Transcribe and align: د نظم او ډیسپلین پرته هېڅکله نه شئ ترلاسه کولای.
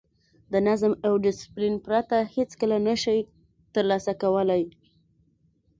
د 0.51 0.53
نظم 0.67 0.93
او 1.07 1.13
ډیسپلین 1.25 1.75
پرته 1.85 2.17
هېڅکله 2.35 2.77
نه 2.87 2.95
شئ 3.03 3.19
ترلاسه 3.73 4.11
کولای. 4.21 4.63